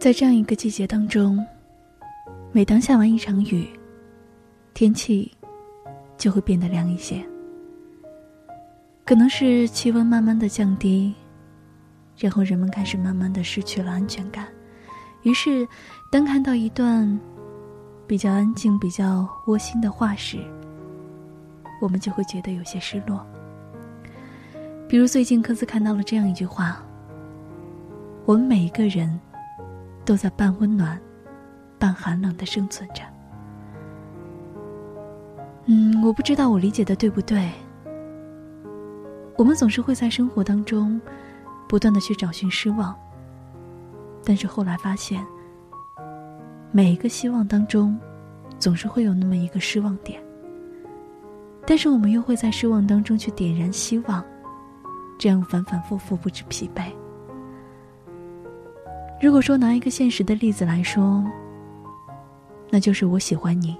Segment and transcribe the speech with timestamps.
[0.00, 1.46] 在这样一个季节当中，
[2.52, 3.68] 每当下完一场雨，
[4.72, 5.30] 天气
[6.16, 7.22] 就会变得凉一些。
[9.04, 11.14] 可能是气温慢慢的降低，
[12.16, 14.48] 然后人们开始慢慢的失去了安全感，
[15.22, 15.68] 于是，
[16.10, 17.20] 当看到一段
[18.06, 20.38] 比较安静、比较窝心的话时，
[21.78, 23.22] 我们就会觉得有些失落。
[24.88, 26.82] 比如最近科斯看到了这样一句话
[28.24, 29.20] ：“我们每一个人
[30.04, 31.00] 都在半温暖、
[31.78, 33.02] 半寒冷的生存着。”
[35.66, 37.48] 嗯，我不知道我理解的对不对。
[39.36, 41.00] 我们总是会在生活当中，
[41.68, 42.94] 不断的去找寻失望。
[44.24, 45.24] 但是后来发现，
[46.72, 47.98] 每一个希望当中，
[48.58, 50.20] 总是会有那么一个失望点。
[51.66, 54.22] 但是我们又会在失望当中去点燃希望，
[55.18, 56.90] 这样反反复复不知疲惫。
[59.20, 61.22] 如果说拿一个现实的例子来说，
[62.70, 63.76] 那就是我喜欢你。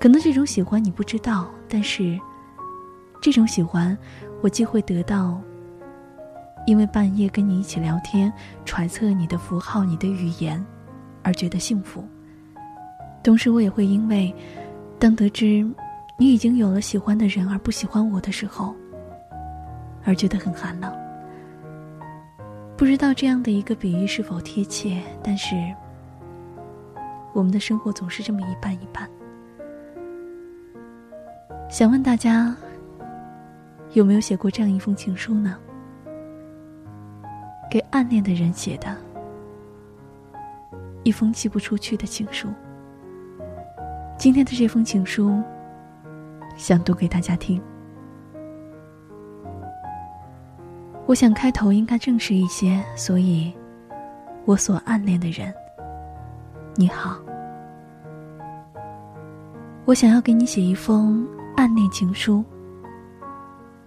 [0.00, 2.18] 可能这种喜欢你不知道，但是。
[3.22, 3.94] 这种喜欢，
[4.40, 5.38] 我既会得到，
[6.66, 8.32] 因为半夜跟你一起聊天，
[8.64, 10.64] 揣测你的符号、你的语言，
[11.22, 12.00] 而觉得幸福；
[13.22, 14.34] 同时，我也会因为，
[14.98, 15.62] 当得知
[16.16, 18.74] 你已经有了喜欢的人而不喜欢我的时候，
[20.02, 20.90] 而觉得很寒冷。
[22.80, 25.54] 不知道这样的一个比喻是否贴切，但是，
[27.34, 29.06] 我们的生活总是这么一半一半。
[31.68, 32.56] 想问大家。
[33.92, 35.58] 有没有写过这样一封情书呢？
[37.70, 38.96] 给暗恋的人写的，
[41.02, 42.48] 一封寄不出去的情书。
[44.16, 45.42] 今天的这封情书，
[46.56, 47.60] 想读给大家听。
[51.10, 53.52] 我想开头应该正式一些，所以，
[54.44, 55.52] 我所暗恋的人，
[56.76, 57.18] 你好。
[59.86, 61.26] 我想要给你写一封
[61.56, 62.44] 暗恋情书。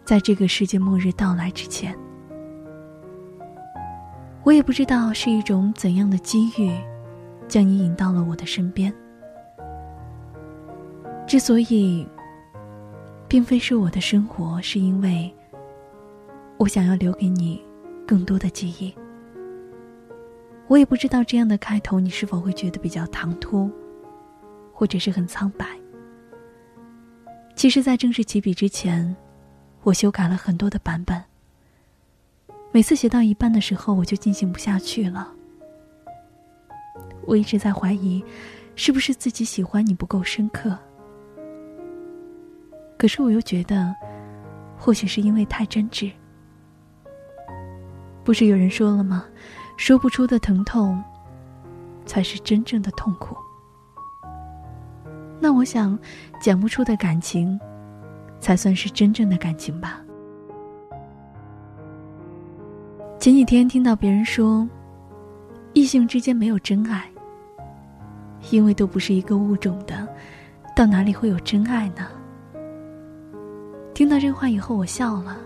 [0.04, 1.98] 在这个世界末日到来之前，
[4.44, 6.76] 我也不知道是一种怎样的机遇，
[7.48, 8.94] 将你引到了我的身边。
[11.26, 12.06] 之所以，
[13.30, 15.34] 并非是我的生活，是因为
[16.64, 17.62] 我想要留给你
[18.08, 18.96] 更多的记忆。
[20.70, 23.70] 我也不知道这样的开头你是否会觉得比较唐突，
[24.72, 25.68] 或者是很苍白。
[27.54, 29.14] 其实，在正式起笔之前。
[29.82, 31.22] 我修改了很多的版本。
[32.72, 35.34] 每次写到一半的时候，我就进行不下去了。
[37.26, 38.24] 我一直在怀疑，
[38.78, 40.80] 是不是自己喜欢你不够深刻。
[42.98, 43.94] 可是我又觉得，
[44.78, 46.14] 或许是因为太真挚。
[48.24, 49.26] 不是有人说了吗？
[49.78, 51.04] 说不出的疼痛，
[52.06, 53.36] 才是真正的痛苦。
[55.40, 55.98] 那我想，
[56.40, 57.60] 讲不出的感情。
[58.44, 60.02] 才算是真正的感情吧。
[63.18, 64.68] 前几天听到别人说，
[65.72, 67.10] 异性之间没有真爱，
[68.52, 70.06] 因为都不是一个物种的，
[70.76, 72.06] 到哪里会有真爱呢？
[73.94, 75.38] 听到这话以后，我笑了。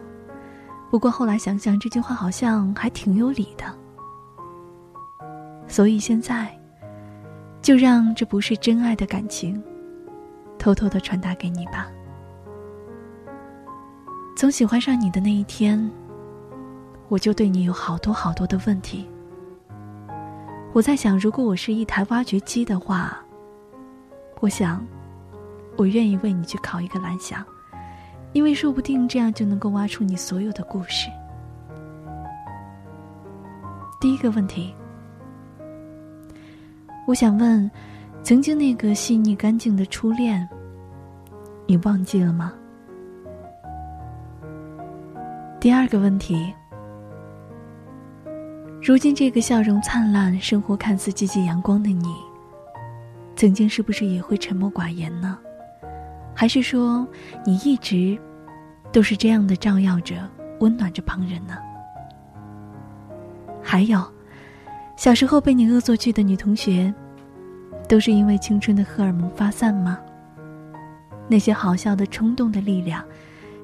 [0.89, 3.65] 不过后来想想，这句话好像还挺有理的。
[5.67, 6.57] 所以现在，
[7.61, 9.61] 就让这不是真爱的感情，
[10.57, 11.87] 偷偷的传达给你吧。
[14.37, 15.91] 从喜欢上你的那一天，
[17.09, 19.09] 我就对你有好多好多的问题。
[20.73, 23.17] 我在想，如果我是一台挖掘机的话，
[24.39, 24.85] 我想，
[25.75, 27.43] 我愿意为你去烤一个蓝翔，
[28.37, 31.09] 因为说不定这样就能够挖出你所有的故事。
[33.99, 34.75] 第一个问题，
[37.07, 37.69] 我想问，
[38.21, 40.47] 曾经那个细腻干净的初恋，
[41.65, 42.53] 你忘记了吗？
[45.59, 46.53] 第二个问题：
[48.79, 52.13] 如今这个笑容灿烂、生活看似积极阳光的你，
[53.35, 55.39] 曾经是不是也会沉默寡言呢？
[56.35, 57.03] 还是说
[57.43, 58.15] 你一直
[58.97, 60.15] 都是这样的照耀着、
[60.59, 61.55] 温暖着旁人呢？
[63.61, 64.03] 还有，
[64.95, 66.91] 小时候被你恶作剧的女同学，
[67.87, 69.99] 都是因为青春的荷尔蒙发散吗？
[71.27, 73.05] 那些好笑的、冲动的力量，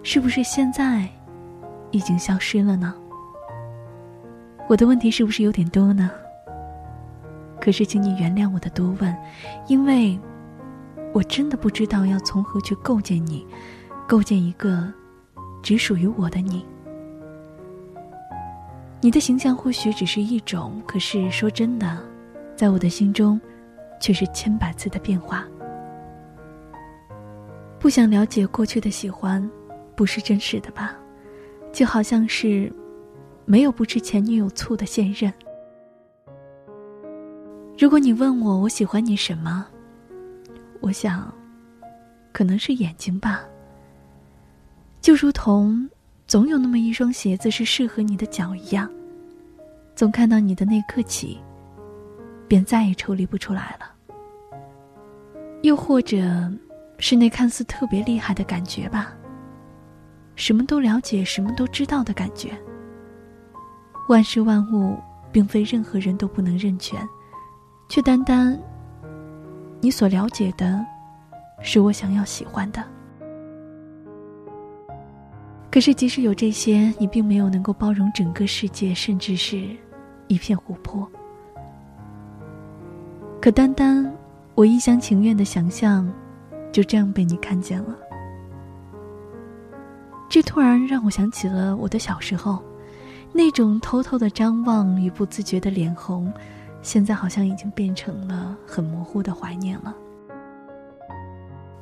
[0.03, 1.09] 是不是现在？
[1.89, 2.93] 已经消失了呢。
[4.67, 6.11] 我的问题是不是有点多呢？
[7.59, 9.17] 可是，请你原谅我的多问，
[9.65, 10.15] 因为
[11.11, 13.47] 我真的不知道要从何去构建你，
[14.07, 14.93] 构建一个
[15.63, 16.63] 只属于我的你。
[19.01, 21.97] 你的形象或许只是一种，可是说真的，
[22.55, 23.39] 在我的心中，
[23.99, 25.45] 却是千百次的变化。
[27.79, 29.49] 不想了解过去的喜欢，
[29.95, 30.95] 不是真实的吧？
[31.73, 32.71] 就好像是
[33.45, 35.33] 没有不吃前女友醋的现任。
[37.77, 39.65] 如果你问我我喜欢你什么，
[40.79, 41.33] 我想，
[42.31, 43.43] 可能是眼睛吧。
[45.03, 45.89] 就如同
[46.27, 48.89] 总有那么一双鞋子是适合你的脚一样，
[49.97, 51.41] 从看到你的那刻起，
[52.47, 54.57] 便再也抽离不出来了。
[55.61, 56.49] 又或者，
[56.99, 59.13] 是那看似特别厉害的感觉吧。
[60.37, 62.57] 什么都了解，什么都知道的感觉。
[64.07, 64.97] 万事万物，
[65.33, 66.97] 并非任何人都不能认全。
[67.89, 68.57] 却单单，
[69.81, 70.79] 你所了解的，
[71.61, 72.81] 是我想要喜欢的。
[75.73, 79.67] 可是，即使有这些，你并没有能够包容整个世界，甚至是
[80.27, 81.11] 一片湖泊。
[83.41, 84.07] 可单单
[84.53, 86.07] 我一厢情愿的想象，
[86.71, 87.97] 就这样被你看见了。
[90.29, 92.61] 这突然让我想起了我的小时候，
[93.31, 96.31] 那种偷偷的张望与不自觉的脸红。
[96.83, 99.91] 现在好像已经变成了很模糊的怀念了。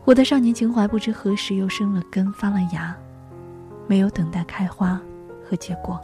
[0.05, 2.95] 我的少年情怀不知何时又生了根发了芽，
[3.91, 4.97] 没有等待开花
[5.43, 5.99] 和结果。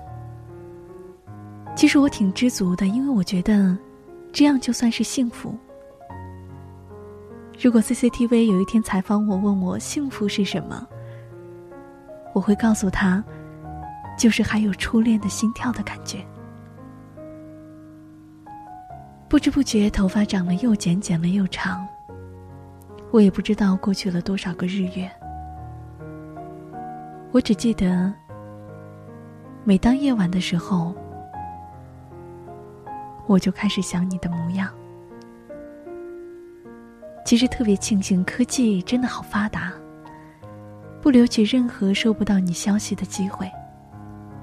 [1.73, 3.77] 其实我挺知足的，因为我觉得，
[4.33, 5.55] 这样就算是幸福。
[7.57, 10.85] 如果 CCTV 有一天采访我，问我幸福是什么，
[12.33, 13.23] 我会告诉他，
[14.19, 16.17] 就是还有初恋的心跳的感觉。
[19.29, 21.87] 不知不觉，头发长了又剪，剪了又长。
[23.11, 25.09] 我也不知道过去了多少个日月。
[27.31, 28.12] 我只记得，
[29.63, 30.95] 每当夜晚的时候，
[33.27, 34.69] 我就开始想你的模样。
[37.25, 39.74] 其实特别庆幸，科技真的好发达，
[41.01, 43.51] 不留取任何收不到你消息的机会。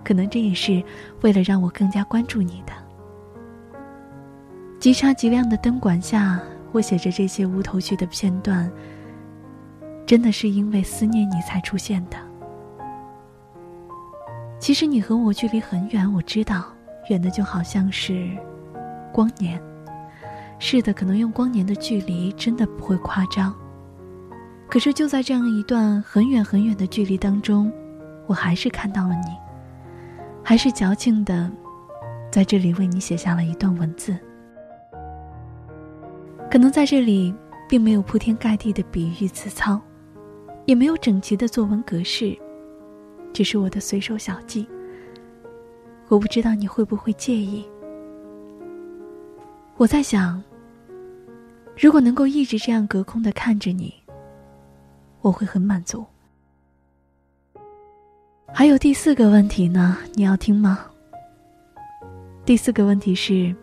[0.05, 0.85] 可能这也是
[1.23, 2.73] 为了让我更加关注你的。
[4.79, 6.39] 极差极亮的灯管下，
[6.73, 8.71] 我写着这些无头绪的片段。
[10.05, 12.34] 真的是因为思念你才出现的。
[14.65, 16.65] 其实你和我距离很远，我知道，
[17.11, 18.31] 远的就好像是
[19.13, 19.61] 光年。
[20.59, 23.55] 是的，可能用光年的距离真的不会夸张。
[24.67, 27.71] 可是就在这样一段很远很远的距离当中，
[28.27, 29.37] 我还是看到了你，
[30.43, 31.53] 还是矫情的，
[32.33, 34.17] 在这里为你写下了一段文字。
[36.51, 37.35] 可能在这里，
[37.69, 39.79] 并没有铺天盖地的比喻词操，
[40.65, 42.35] 也没有整齐的作文格式，
[43.35, 44.67] 只是我的随手小记。
[46.09, 47.63] 我不知道你会不会介意。
[49.77, 50.43] 我在想，
[51.77, 53.93] 如果能够一直这样隔空的看着你，
[55.21, 56.03] 我会很满足。
[58.53, 60.87] 还有第四个问题呢，你要听吗？
[62.47, 63.55] 第四个问题是，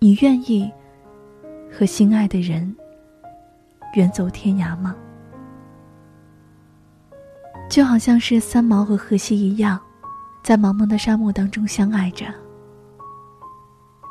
[0.00, 0.70] 你愿意？
[1.76, 2.72] 和心爱的人
[3.96, 4.94] 远走天涯吗？
[7.68, 9.80] 就好像是三毛和荷西一样，
[10.42, 12.26] 在茫茫的沙漠当中相爱着。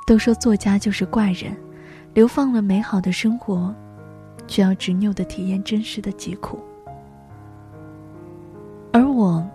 [0.06, 1.56] 都说作家就是怪人，
[2.14, 3.74] 流放了美好的生活，
[4.48, 6.60] 却要执拗的体验真实的疾苦。
[8.92, 9.48] 而我，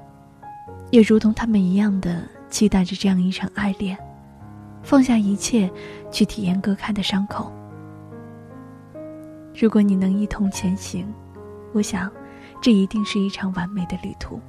[0.91, 3.97] 也如同他们一样的期待着这样一场爱恋，
[4.83, 5.71] 放下一切，
[6.11, 7.53] 去体验割开的伤口。
[9.55, 11.07] 如果你能一同前行，
[11.75, 12.11] 我想，
[12.61, 14.41] 这一定是一场完美的旅途。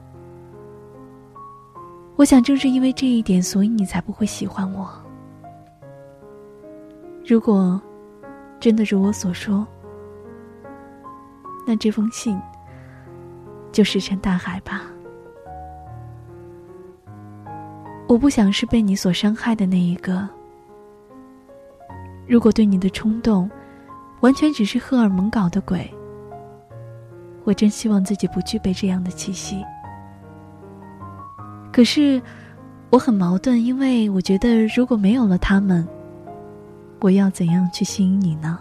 [2.15, 4.89] 我想，正是因为这一点，所以你才不会喜欢我。
[7.25, 7.79] 如果
[8.59, 9.65] 真的如我所说，
[11.65, 12.37] 那这封信
[13.71, 14.81] 就石沉大海吧。
[18.07, 20.27] 我不想是被你所伤害的那一个。
[22.27, 23.49] 如果对你的冲动，
[24.21, 25.89] 完全只是荷尔蒙搞的鬼。
[27.49, 29.65] 我真希望自己不具备这样的气息。
[31.73, 32.21] 可是，
[32.91, 35.87] 我很矛盾，因为我觉得如果没有了他们，
[37.01, 38.59] 我要怎样去吸引你呢？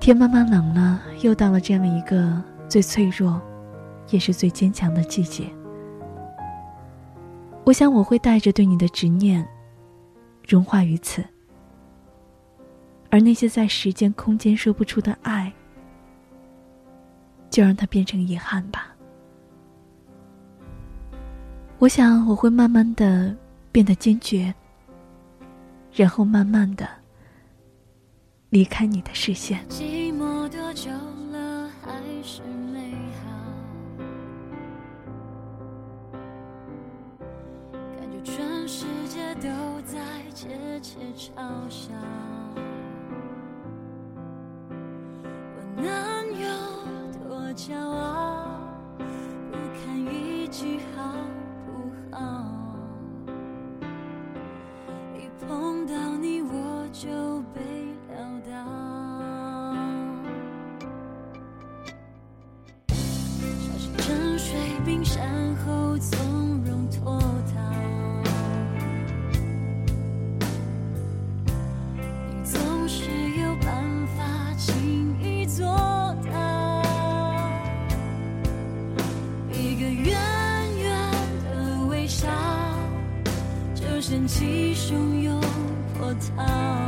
[0.00, 3.40] 天慢慢冷了，又到了这样一个最脆弱，
[4.10, 5.44] 也是最坚强的季节。
[7.62, 9.46] 我想我会带着对你的执念，
[10.44, 11.24] 融化于此。
[13.10, 15.52] 而那些在时间、空间说不出的爱，
[17.54, 18.92] 就让它变成遗憾吧。
[21.78, 23.32] 我想我会慢慢的
[23.70, 24.52] 变得坚决
[25.92, 26.88] 然后慢慢的
[28.50, 29.64] 离开你的视线。
[29.68, 30.90] 寂寞多久
[31.30, 31.92] 了还
[32.24, 32.42] 是
[33.22, 33.30] 好？
[38.00, 39.48] 感觉全世界都
[39.82, 40.00] 在
[40.34, 40.48] 窃
[40.80, 41.38] 窃嘲
[41.70, 41.92] 笑。
[47.54, 48.13] 骄傲。
[84.26, 85.40] 起汹涌
[85.98, 86.83] 波涛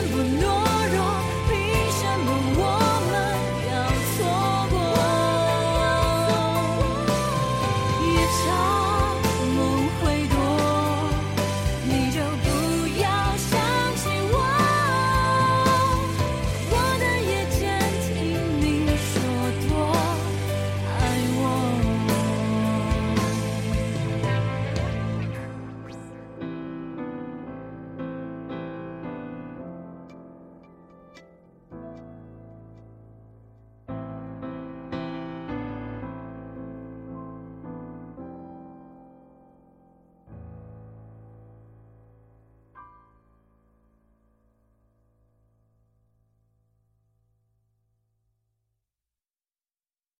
[0.00, 0.39] one will